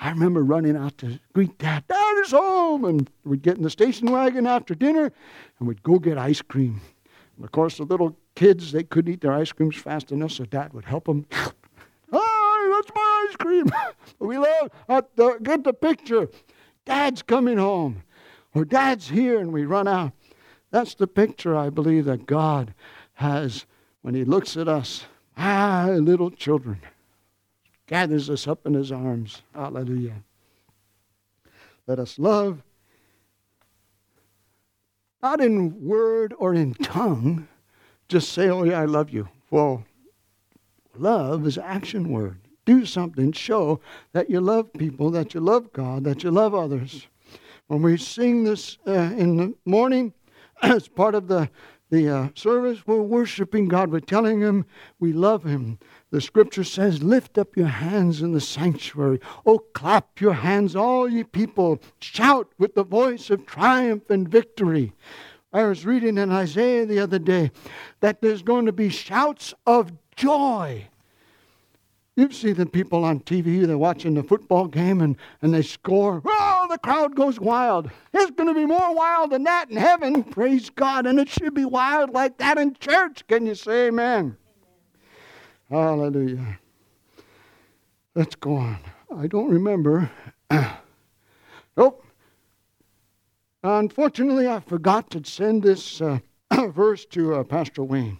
[0.00, 1.84] I remember running out to greet Dad.
[1.88, 2.84] Dad home!
[2.84, 5.12] And we'd get in the station wagon after dinner
[5.58, 6.80] and we'd go get ice cream.
[7.36, 10.44] And of course, the little kids, they couldn't eat their ice creams fast enough, so
[10.44, 11.26] Dad would help them.
[12.12, 13.66] oh, that's my ice cream!
[14.18, 16.28] we love, uh, the, get the picture.
[16.84, 18.02] Dad's coming home.
[18.54, 20.12] Or Dad's here, and we run out.
[20.70, 22.74] That's the picture I believe that God
[23.14, 23.66] has
[24.02, 25.06] when He looks at us
[25.36, 26.80] Ah, little children.
[27.86, 29.42] Gathers us up in his arms.
[29.54, 30.22] Hallelujah.
[31.86, 32.62] Let us love,
[35.22, 37.48] not in word or in tongue,
[38.08, 39.28] just say, Oh, yeah, I love you.
[39.50, 39.84] Well,
[40.96, 42.38] love is action word.
[42.64, 43.80] Do something, show
[44.12, 47.06] that you love people, that you love God, that you love others.
[47.66, 50.12] When we sing this uh, in the morning,
[50.62, 51.50] as part of the
[51.90, 53.92] the uh, service, we're worshiping God.
[53.92, 54.64] We're telling Him
[54.98, 55.78] we love Him.
[56.12, 59.18] The scripture says, Lift up your hands in the sanctuary.
[59.44, 61.80] Oh, clap your hands, all ye people.
[61.98, 64.92] Shout with the voice of triumph and victory.
[65.52, 67.50] I was reading in Isaiah the other day
[67.98, 70.86] that there's going to be shouts of joy
[72.14, 76.20] you see the people on TV, they're watching the football game and, and they score.
[76.24, 77.90] Oh, the crowd goes wild.
[78.12, 80.22] It's going to be more wild than that in heaven.
[80.22, 81.06] Praise God.
[81.06, 83.26] And it should be wild like that in church.
[83.28, 84.36] Can you say amen?
[85.72, 86.58] Hallelujah.
[88.14, 88.78] Let's go on.
[89.16, 90.10] I don't remember.
[91.78, 92.04] nope.
[93.62, 96.18] Unfortunately, I forgot to send this uh,
[96.68, 98.18] verse to uh, Pastor Wayne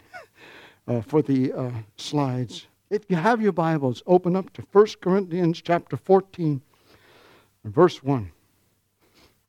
[0.89, 2.69] uh, for the uh, slides.
[2.89, 6.63] If you have your Bibles, open up to 1 Corinthians chapter 14,
[7.65, 8.33] verse 1.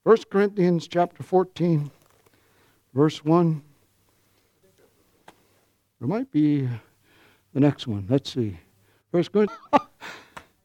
[0.04, 1.90] 1 Corinthians chapter 14,
[2.94, 3.64] verse 1.
[6.02, 6.68] There might be
[7.54, 8.06] the next one.
[8.10, 8.58] Let's see.
[9.12, 9.62] First Corinthians.
[9.74, 9.88] oh,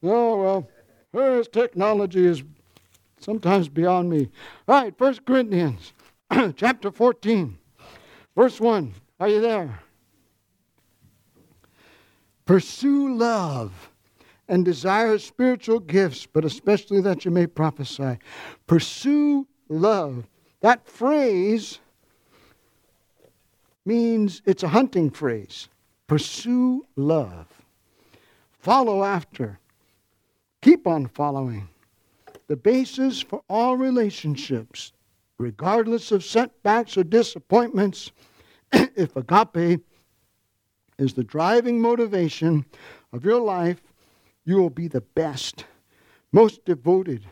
[0.03, 0.69] well,
[1.13, 2.43] first technology is
[3.21, 4.31] sometimes beyond me.
[4.67, 5.93] All right, First Corinthians
[6.57, 7.59] chapter 14,
[8.37, 8.95] verse 1.
[9.21, 9.81] Are you there?
[12.45, 13.91] Pursue love
[14.49, 18.19] and desire spiritual gifts, but especially that you may prophesy.
[18.67, 20.27] Pursue love.
[20.61, 21.81] That phrase
[23.85, 25.69] means it's a hunting phrase.
[26.09, 27.47] Pursue love.
[28.59, 29.61] Follow after.
[30.63, 31.69] Keep on following.
[32.49, 34.93] The basis for all relationships,
[35.37, 38.11] regardless of setbacks or disappointments,
[38.73, 39.85] if agape
[40.99, 42.65] is the driving motivation
[43.13, 43.83] of your life,
[44.47, 45.67] you will be the best,
[46.33, 47.27] most devoted,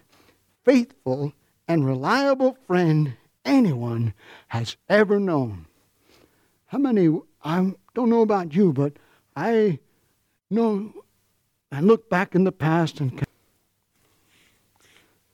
[0.64, 1.32] faithful,
[1.66, 4.12] and reliable friend anyone
[4.48, 5.66] has ever known.
[6.66, 7.08] How many,
[7.46, 8.94] I don't know about you, but
[9.36, 9.78] I
[10.50, 10.92] know
[11.70, 13.22] I look back in the past and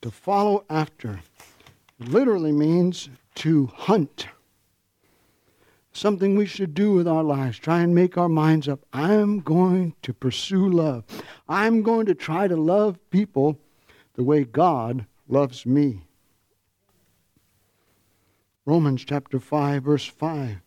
[0.03, 1.21] To follow after
[1.99, 4.27] literally means to hunt.
[5.95, 7.59] Something we should do with our lives.
[7.59, 8.81] Try and make our minds up.
[8.93, 11.05] I'm going to pursue love.
[11.49, 13.59] I'm going to try to love people
[14.15, 16.03] the way God loves me.
[18.67, 20.61] Romans chapter 5, verse 5.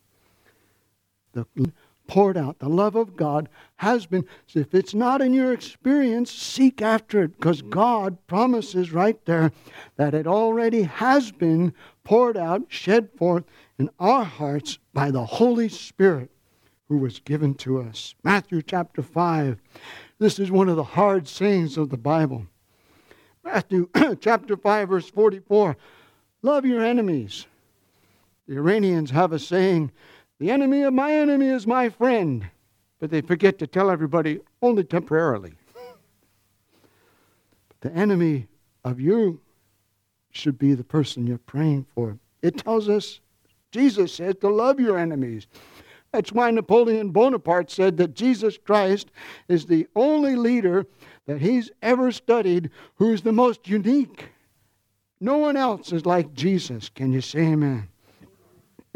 [1.36, 1.72] The
[2.06, 4.24] poured out, the love of God has been.
[4.46, 9.52] So if it's not in your experience, seek after it because God promises right there
[9.96, 13.44] that it already has been poured out, shed forth
[13.78, 16.30] in our hearts by the Holy Spirit
[16.88, 18.14] who was given to us.
[18.22, 19.58] Matthew chapter 5.
[20.18, 22.46] This is one of the hard sayings of the Bible.
[23.44, 23.88] Matthew
[24.20, 25.76] chapter 5, verse 44.
[26.42, 27.46] Love your enemies.
[28.46, 29.90] The Iranians have a saying,
[30.38, 32.48] the enemy of my enemy is my friend.
[32.98, 35.52] But they forget to tell everybody only temporarily.
[37.80, 38.48] The enemy
[38.84, 39.40] of you
[40.30, 42.18] should be the person you're praying for.
[42.42, 43.20] It tells us,
[43.70, 45.46] Jesus said, to love your enemies.
[46.12, 49.10] That's why Napoleon Bonaparte said that Jesus Christ
[49.48, 50.86] is the only leader
[51.26, 54.30] that he's ever studied who's the most unique.
[55.20, 56.88] No one else is like Jesus.
[56.88, 57.88] Can you say amen?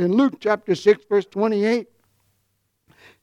[0.00, 1.86] In Luke chapter 6, verse 28,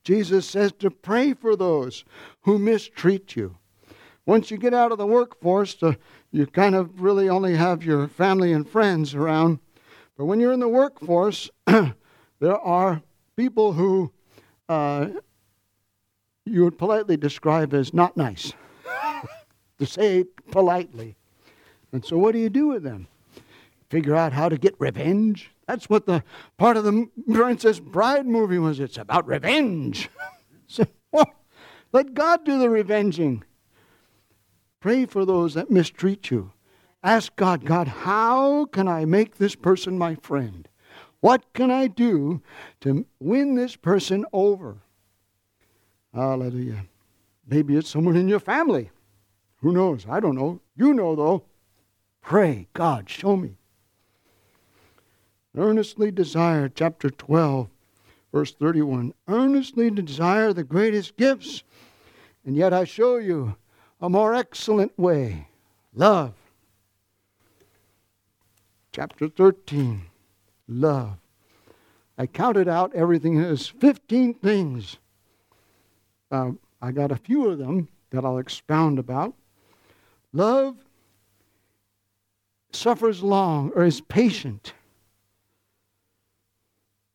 [0.04, 2.06] Jesus says to pray for those
[2.42, 3.58] who mistreat you.
[4.28, 5.94] Once you get out of the workforce, uh,
[6.32, 9.58] you kind of really only have your family and friends around.
[10.20, 13.02] But when you're in the workforce, there are
[13.36, 14.12] people who
[14.70, 15.08] uh,
[16.46, 18.54] you would politely describe as not nice,
[19.80, 21.16] to say it politely.
[21.92, 23.08] And so, what do you do with them?
[23.90, 25.50] Figure out how to get revenge?
[25.68, 26.24] That's what the
[26.58, 28.80] part of the Princess Bride movie was.
[28.80, 30.10] It's about revenge.
[30.68, 31.34] so, well,
[31.92, 33.44] let God do the revenging.
[34.80, 36.54] Pray for those that mistreat you.
[37.04, 40.68] Ask God, God, how can I make this person my friend?
[41.20, 42.42] What can I do
[42.82, 44.78] to win this person over?
[46.14, 46.86] Hallelujah.
[47.46, 48.92] Maybe it's someone in your family.
[49.58, 50.06] Who knows?
[50.10, 50.62] I don't know.
[50.76, 51.44] You know, though.
[52.22, 53.57] Pray, God, show me
[55.58, 57.68] earnestly desire, chapter 12,
[58.32, 61.64] verse 31, earnestly desire the greatest gifts,
[62.46, 63.56] and yet I show you
[64.00, 65.48] a more excellent way
[65.94, 66.34] love.
[68.92, 70.04] Chapter 13,
[70.68, 71.18] love.
[72.18, 74.98] I counted out everything as 15 things.
[76.32, 79.34] Uh, I got a few of them that I'll expound about.
[80.34, 80.78] Love
[82.72, 84.74] suffers long or is patient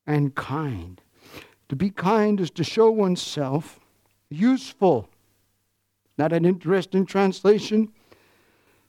[0.06, 1.00] and kind.
[1.68, 3.80] To be kind is to show oneself
[4.28, 5.08] useful,
[6.18, 7.92] not an interesting translation.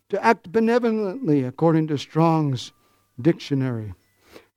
[0.10, 2.72] To act benevolently, according to Strong's
[3.20, 3.94] dictionary.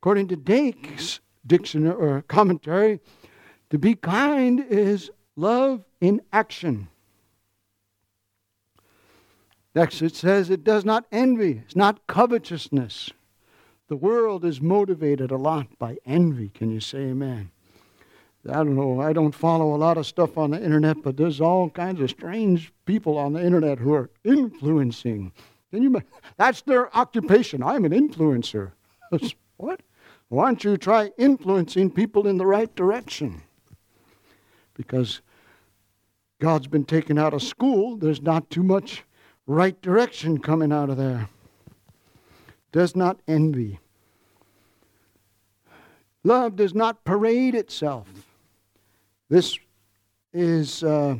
[0.01, 3.01] According to Dake's dictionary or commentary,
[3.71, 6.89] to be kind is love in action.
[9.75, 13.11] Next, it says it does not envy, it's not covetousness.
[13.89, 16.49] The world is motivated a lot by envy.
[16.49, 17.51] Can you say amen?
[18.49, 19.01] I don't know.
[19.01, 22.11] I don't follow a lot of stuff on the internet, but there's all kinds of
[22.11, 25.33] strange people on the internet who are influencing.
[25.71, 26.03] Can you?
[26.37, 27.63] That's their occupation.
[27.63, 28.73] I'm an influencer.
[29.57, 29.83] what?
[30.29, 33.43] Why don't you try influencing people in the right direction?
[34.75, 35.23] Because
[36.41, 37.97] God's been taken out of school.
[37.97, 39.05] There's not too much
[39.47, 41.29] right direction coming out of there
[42.77, 43.79] does not envy.
[46.25, 48.07] Love does not parade itself.
[49.31, 49.59] This
[50.35, 51.17] is uh,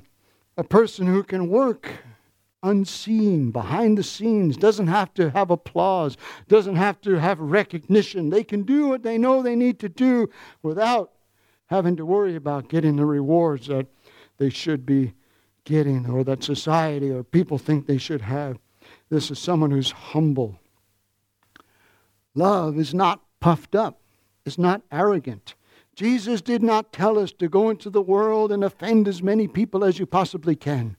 [0.59, 1.91] a person who can work
[2.63, 8.29] unseen, behind the scenes, doesn't have to have applause, doesn't have to have recognition.
[8.29, 10.29] They can do what they know they need to do
[10.63, 11.13] without
[11.69, 13.87] having to worry about getting the rewards that
[14.37, 15.15] they should be
[15.65, 18.59] getting or that society or people think they should have.
[19.09, 20.61] This is someone who's humble.
[22.37, 24.01] Love is not puffed up,
[24.45, 25.55] it's not arrogant.
[25.97, 29.83] Jesus did not tell us to go into the world and offend as many people
[29.83, 30.95] as you possibly can.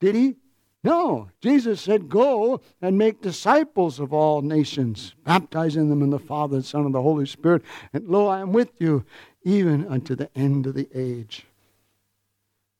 [0.00, 0.34] Did he?
[0.82, 1.30] No.
[1.40, 6.62] Jesus said, Go and make disciples of all nations, baptizing them in the Father, the
[6.64, 7.62] Son, and the Holy Spirit.
[7.92, 9.04] And lo, I am with you
[9.44, 11.46] even unto the end of the age.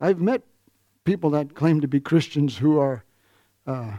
[0.01, 0.43] I've met
[1.05, 3.05] people that claim to be Christians who are
[3.67, 3.99] uh,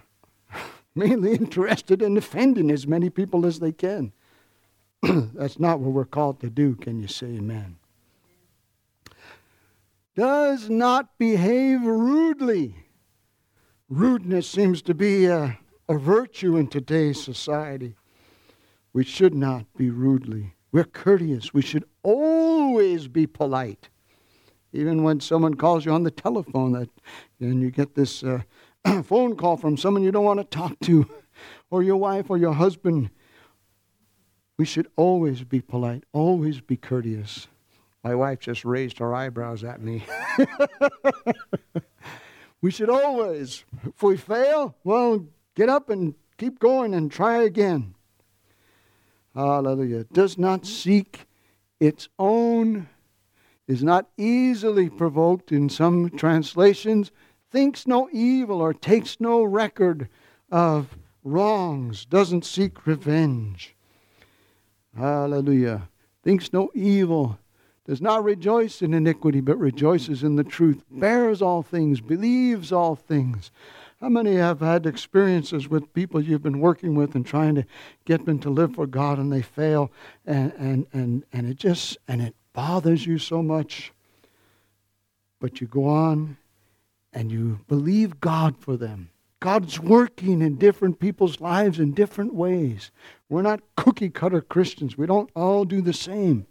[0.99, 4.11] mainly interested in offending as many people as they can.
[5.01, 6.75] That's not what we're called to do.
[6.75, 7.77] Can you say amen?
[10.15, 12.75] Does not behave rudely.
[13.87, 17.95] Rudeness seems to be a, a virtue in today's society.
[18.91, 20.55] We should not be rudely.
[20.71, 21.53] We're courteous.
[21.53, 23.89] We should always be polite.
[24.73, 26.89] Even when someone calls you on the telephone that,
[27.39, 28.41] and you get this uh,
[29.03, 31.09] phone call from someone you don't want to talk to,
[31.71, 33.09] or your wife or your husband,
[34.57, 37.47] we should always be polite, always be courteous.
[38.03, 40.03] My wife just raised her eyebrows at me.
[42.61, 45.25] we should always, if we fail, well,
[45.55, 47.95] get up and keep going and try again.
[49.35, 50.05] Hallelujah.
[50.05, 51.27] Does not seek
[51.79, 52.89] its own,
[53.67, 57.11] is not easily provoked in some translations,
[57.51, 60.07] thinks no evil or takes no record
[60.51, 63.75] of wrongs, doesn't seek revenge.
[64.97, 65.89] Hallelujah.
[66.23, 67.39] Thinks no evil,
[67.85, 72.95] does not rejoice in iniquity, but rejoices in the truth, bears all things, believes all
[72.95, 73.51] things.
[73.99, 77.65] How many have had experiences with people you've been working with and trying to
[78.05, 79.91] get them to live for God and they fail
[80.25, 83.91] and, and, and, and it just and it bothers you so much.
[85.39, 86.37] But you go on
[87.13, 89.09] and you believe God for them.
[89.39, 92.91] God's working in different people's lives in different ways.
[93.29, 94.97] We're not cookie cutter Christians.
[94.97, 96.45] We don't all do the same.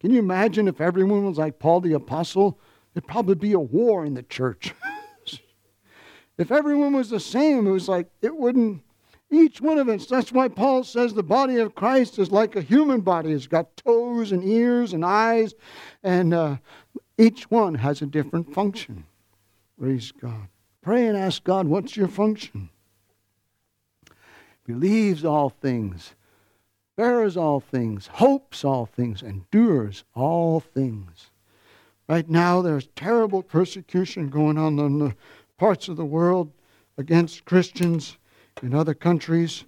[0.00, 2.58] Can you imagine if everyone was like Paul the Apostle?
[2.92, 4.74] There'd probably be a war in the church.
[6.38, 8.82] if everyone was the same, it was like it wouldn't.
[9.30, 12.60] Each one of us, that's why Paul says the body of Christ is like a
[12.60, 13.32] human body.
[13.32, 15.54] It's got toes and ears and eyes,
[16.04, 16.56] and uh,
[17.18, 19.04] each one has a different function.
[19.78, 20.48] Praise God.
[20.82, 22.68] Pray and ask God, what's your function?
[24.66, 26.14] Believes all things,
[26.96, 31.30] bears all things, hopes all things, endures all things.
[32.08, 35.14] Right now, there's terrible persecution going on in the
[35.58, 36.52] parts of the world
[36.96, 38.18] against Christians
[38.62, 39.64] in other countries,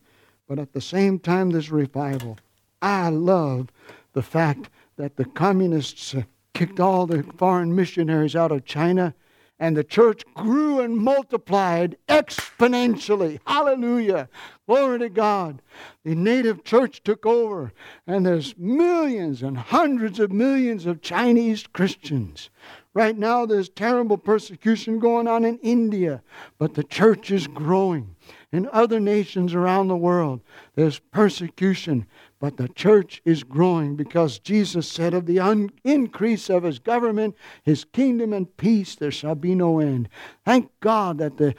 [0.48, 2.38] but at the same time, there's revival.
[2.80, 3.68] I love
[4.12, 6.14] the fact that the communists
[6.54, 9.14] kicked all the foreign missionaries out of China
[9.58, 13.38] and the church grew and multiplied exponentially.
[13.46, 14.28] Hallelujah.
[14.66, 15.62] Glory to God.
[16.04, 17.72] The native church took over,
[18.06, 22.50] and there's millions and hundreds of millions of Chinese Christians.
[22.92, 26.22] Right now, there's terrible persecution going on in India,
[26.58, 28.16] but the church is growing.
[28.52, 30.40] In other nations around the world,
[30.76, 32.06] there's persecution,
[32.38, 37.34] but the church is growing because Jesus said, Of the un- increase of his government,
[37.62, 40.08] his kingdom, and peace, there shall be no end.
[40.44, 41.54] Thank God that the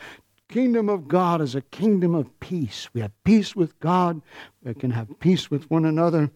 [0.50, 2.90] kingdom of God is a kingdom of peace.
[2.94, 4.22] We have peace with God,
[4.64, 6.30] we can have peace with one another.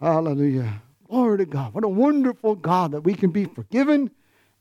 [0.00, 0.82] Hallelujah.
[1.08, 1.74] Glory to God.
[1.74, 4.10] What a wonderful God that we can be forgiven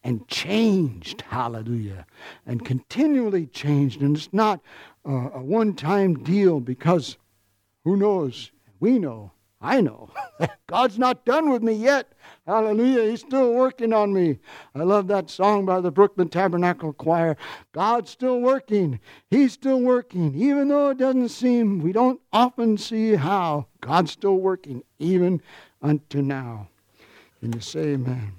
[0.03, 1.21] and changed.
[1.21, 2.05] Hallelujah.
[2.45, 4.01] And continually changed.
[4.01, 4.59] And it's not
[5.05, 7.17] a one time deal because
[7.83, 8.51] who knows?
[8.83, 9.31] We know.
[9.61, 10.09] I know.
[10.67, 12.11] God's not done with me yet.
[12.45, 13.09] Hallelujah.
[13.09, 14.39] He's still working on me.
[14.75, 17.37] I love that song by the Brooklyn Tabernacle Choir.
[17.71, 18.99] God's still working.
[19.29, 20.35] He's still working.
[20.35, 23.67] Even though it doesn't seem, we don't often see how.
[23.79, 25.41] God's still working, even
[25.81, 26.67] unto now.
[27.39, 28.33] Can you say amen?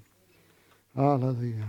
[0.95, 1.69] Hallelujah.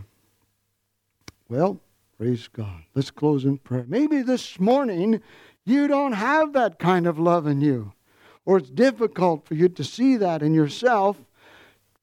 [1.48, 1.80] Well,
[2.18, 2.84] praise God.
[2.94, 3.86] Let's close in prayer.
[3.88, 5.22] Maybe this morning
[5.64, 7.94] you don't have that kind of love in you
[8.46, 11.18] or it's difficult for you to see that in yourself,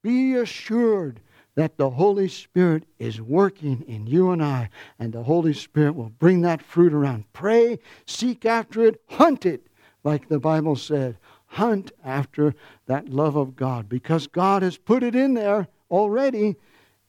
[0.03, 1.21] be assured
[1.55, 6.09] that the Holy Spirit is working in you and I, and the Holy Spirit will
[6.09, 7.31] bring that fruit around.
[7.33, 9.67] Pray, seek after it, hunt it,
[10.03, 11.17] like the Bible said.
[11.47, 12.55] Hunt after
[12.87, 16.57] that love of God because God has put it in there already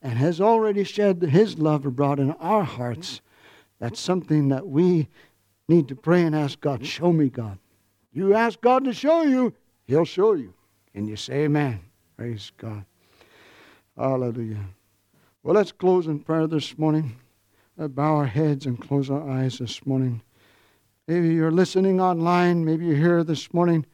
[0.02, 3.22] and has already shed His love abroad in our hearts.
[3.80, 5.08] That's something that we
[5.70, 7.58] need to pray and ask God, show me, God.
[8.14, 9.54] You ask God to show you,
[9.86, 10.54] He'll show you.
[10.94, 11.80] And you say amen.
[12.16, 12.86] Praise God.
[13.98, 14.64] Hallelujah.
[15.42, 17.18] Well, let's close in prayer this morning.
[17.76, 20.22] Let's bow our heads and close our eyes this morning.
[21.08, 22.64] Maybe you're listening online.
[22.64, 23.86] Maybe you're here this morning.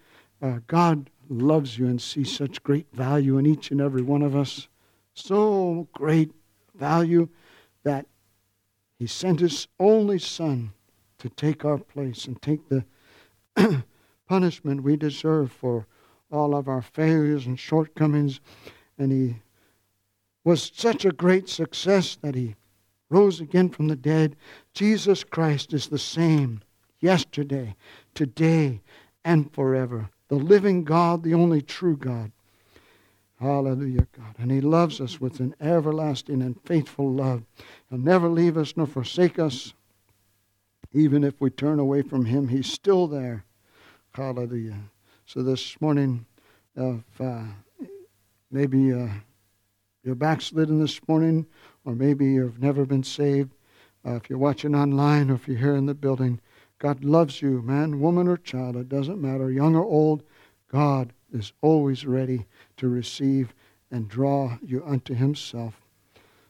[0.42, 4.36] Uh, God loves you and sees such great value in each and every one of
[4.36, 4.68] us.
[5.14, 6.32] So great
[6.76, 7.30] value
[7.84, 8.06] that
[9.00, 10.72] He sent His only Son
[11.20, 12.86] to take our place and take the
[14.30, 15.88] punishment we deserve for
[16.32, 18.40] all of our failures and shortcomings.
[18.98, 19.38] And he
[20.44, 22.56] was such a great success that he
[23.10, 24.36] rose again from the dead.
[24.74, 26.62] Jesus Christ is the same
[27.00, 27.76] yesterday,
[28.14, 28.82] today,
[29.26, 30.10] and forever.
[30.28, 32.32] The living God, the only true God.
[33.40, 34.36] Hallelujah, God.
[34.38, 37.44] And He loves us with an everlasting and faithful love.
[37.90, 39.74] He'll never leave us nor forsake us.
[40.92, 43.46] Even if we turn away from Him, He's still there.
[44.14, 44.80] Hallelujah.
[45.26, 46.26] So this morning,
[46.76, 47.44] if uh,
[48.50, 49.08] maybe uh,
[50.04, 51.46] you're backslidden this morning,
[51.86, 53.52] or maybe you've never been saved,
[54.06, 56.42] uh, if you're watching online or if you're here in the building,
[56.80, 58.78] God loves you, man, woman, or child.
[58.78, 60.24] It doesn't matter, young or old.
[60.72, 62.46] God is always ready
[62.78, 63.54] to receive
[63.92, 65.82] and draw you unto Himself.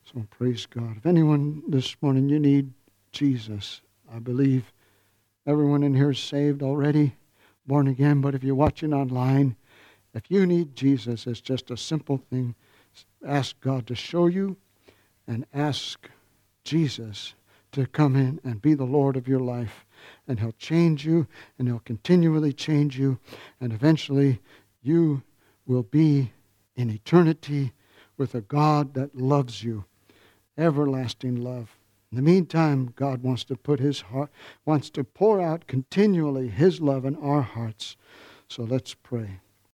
[0.06, 0.98] So praise God.
[0.98, 2.72] If anyone this morning you need
[3.12, 3.82] Jesus,
[4.14, 4.72] I believe
[5.46, 7.16] everyone in here is saved already,
[7.70, 8.20] born again.
[8.20, 9.56] But if you're watching online,
[10.14, 12.56] if you need Jesus, it's just a simple thing.
[13.26, 14.58] Ask God to show you
[15.26, 16.10] and ask
[16.66, 17.36] Jesus
[17.72, 19.86] to come in and be the Lord of your life.
[20.28, 23.20] And He'll change you and He'll continually change you.
[23.62, 24.42] And eventually
[24.82, 25.22] you
[25.66, 26.34] will be
[26.76, 27.72] in eternity
[28.18, 29.86] with a God that loves you.
[30.58, 31.79] Everlasting love.
[32.12, 34.32] In the meantime, God wants to put his heart,
[34.66, 37.96] wants to pour out continually his love in our hearts.
[38.48, 39.42] So let's pray.